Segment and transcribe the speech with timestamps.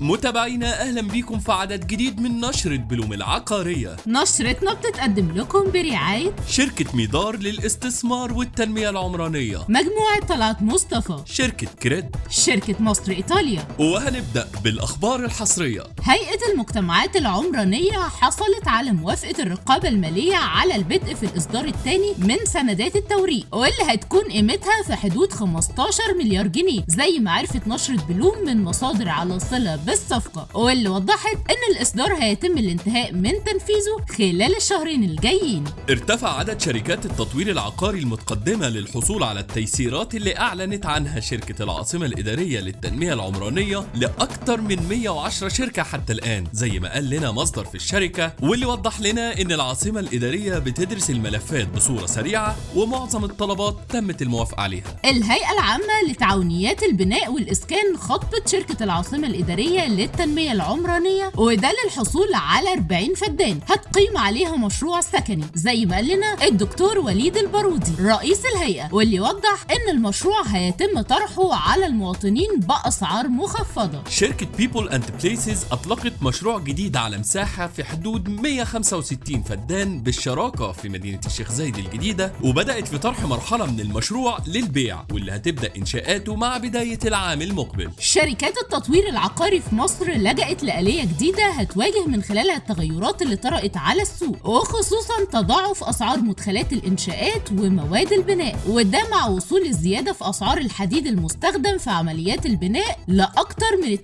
[0.00, 3.96] متابعينا أهلا بيكم في عدد جديد من نشرة بلوم العقارية.
[4.06, 9.58] نشرتنا بتتقدم لكم برعاية شركة ميدار للاستثمار والتنمية العمرانية.
[9.68, 11.16] مجموعة طلعت مصطفى.
[11.26, 12.16] شركة كريد.
[12.30, 13.68] شركة مصر إيطاليا.
[13.78, 15.82] وهنبدأ بالأخبار الحصرية.
[16.02, 22.96] هيئة المجتمعات العمرانية حصلت على موافقة الرقابة المالية على البدء في الإصدار الثاني من سندات
[22.96, 28.64] التوريق واللي هتكون قيمتها في حدود 15 مليار جنيه زي ما عرفت نشرة بلوم من
[28.64, 35.64] مصادر على صلة بالصفقة واللي وضحت إن الإصدار هيتم الانتهاء من تنفيذه خلال الشهرين الجايين.
[35.90, 42.60] ارتفع عدد شركات التطوير العقاري المتقدمة للحصول على التيسيرات اللي أعلنت عنها شركة العاصمة الإدارية
[42.60, 48.32] للتنمية العمرانية لأكثر من 110 شركة حتى الآن زي ما قال لنا مصدر في الشركة
[48.42, 54.96] واللي وضح لنا إن العاصمة الإدارية بتدرس الملفات بصورة سريعة ومعظم الطلبات تمت الموافقة عليها.
[55.04, 63.14] الهيئة العامة لتعاونيات البناء والإسكان خطبت شركة العاصمة الإدارية للتنمية العمرانية وده للحصول على 40
[63.14, 63.60] فدان.
[63.68, 69.64] هتقيم عليها مشروع سكني زي ما قال لنا الدكتور وليد البارودي رئيس الهيئة واللي وضح
[69.70, 74.02] إن المشروع هيتم طرحه على المواطنين بأسعار مخفضة.
[74.10, 80.88] شركة People and Places أطلقت مشروع جديد على مساحة في حدود 165 فدان بالشراكة في
[80.88, 86.56] مدينة الشيخ زايد الجديدة وبدأت في طرح مرحلة من المشروع للبيع واللي هتبدأ إنشاءاته مع
[86.56, 87.90] بداية العام المقبل.
[88.00, 94.02] شركات التطوير العقاري في مصر لجأت لآلية جديدة هتواجه من خلالها التغيرات اللي طرأت على
[94.02, 101.06] السوق وخصوصا تضاعف أسعار مدخلات الإنشاءات ومواد البناء وده مع وصول الزيادة في أسعار الحديد
[101.06, 103.96] المستخدم في عمليات البناء لأكثر من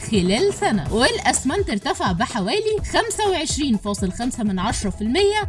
[0.00, 0.94] 82% خلال سنة.
[0.94, 4.74] والأسمنت ارتفع بحوالي 25.5 من 10%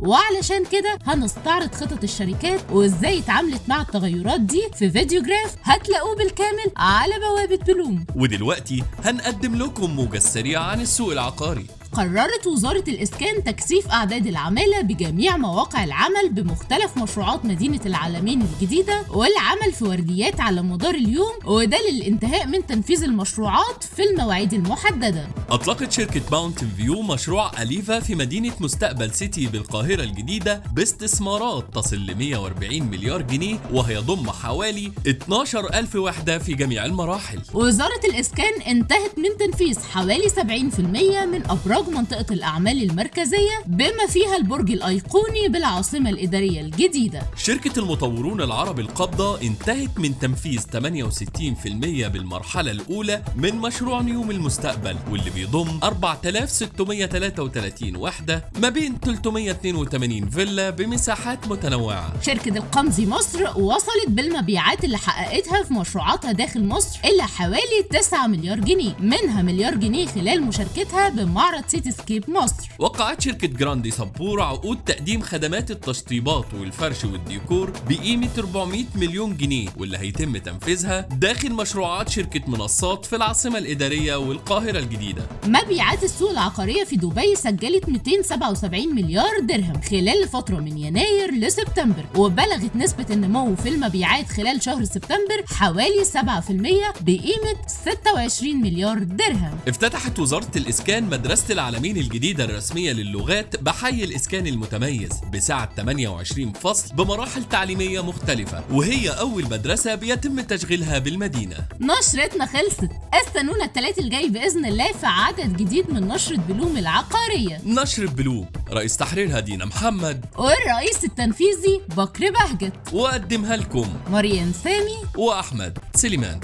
[0.02, 6.72] وعلشان كده هنستعرض خطط الشركات وإزاي اتعاملت مع التغيرات دي في فيديو جراف هتلاقوه بالكامل
[6.78, 8.06] على بوابة بلوم.
[8.16, 8.73] ودلوقتي
[9.04, 11.66] هنقدم لكم موجة سريعة عن السوق العقاري.
[11.94, 19.74] قررت وزارة الإسكان تكثيف أعداد العمالة بجميع مواقع العمل بمختلف مشروعات مدينة العالمين الجديدة والعمل
[19.74, 25.28] في ورديات على مدار اليوم وده للانتهاء من تنفيذ المشروعات في المواعيد المحددة.
[25.50, 32.16] أطلقت شركة Mountain View مشروع Aliva في مدينة مستقبل City بالقاهرة الجديدة باستثمارات تصل ل
[32.16, 37.40] 140 مليار جنيه وهيضم حوالي 12 ألف وحدة في جميع المراحل.
[37.54, 44.72] وزارة الإسكان انتهت من تنفيذ حوالي 70% من أبراج منطقة الأعمال المركزية بما فيها البرج
[44.72, 47.22] الأيقوني بالعاصمة الإدارية الجديدة.
[47.38, 55.30] شركة المطورون العرب القابضة انتهت من تنفيذ 68% بالمرحلة الأولى من مشروع نيوم المستقبل واللي
[55.30, 62.14] بيضم 4633 وحدة ما بين 382 فيلا بمساحات متنوعة.
[62.22, 68.60] شركة القمزي مصر وصلت بالمبيعات اللي حققتها في مشروعاتها داخل مصر إلى حوالي 9 مليار
[68.60, 72.70] جنيه منها مليار جنيه خلال مشاركتها بمعرض Cityscape مصر.
[72.80, 79.98] وقعت شركة جراندي سبور عقود تقديم خدمات التشطيبات والفرش والديكور بقيمة 400 مليون جنيه واللي
[79.98, 85.28] هيتم تنفيذها داخل مشروعات شركة منصات في العاصمة الإدارية والقاهرة الجديدة.
[85.46, 92.76] مبيعات السوق العقارية في دبي سجلت 277 مليار درهم خلال الفترة من يناير لسبتمبر وبلغت
[92.76, 99.58] نسبة النمو في المبيعات خلال شهر سبتمبر حوالي 7% بقيمة 26 مليار درهم.
[99.68, 107.44] افتتحت وزارة الإسكان مدرسة العالمين الجديدة الرسمية للغات بحي الإسكان المتميز بسعة 28 فصل بمراحل
[107.44, 111.56] تعليمية مختلفة وهي أول مدرسة بيتم تشغيلها بالمدينة.
[111.80, 112.90] نشرتنا خلصت.
[113.14, 117.62] أستنونا التلات الجاي بإذن الله في عدد جديد من نشرة بلوم العقارية.
[117.66, 118.50] نشر بلوم.
[118.72, 120.26] رئيس تحريرها دينا محمد.
[120.38, 122.94] والرئيس التنفيذي بكر بهجت.
[122.94, 123.94] وأقدمها لكم.
[124.12, 124.98] مريم سامي.
[125.18, 126.40] وأحمد سليمان.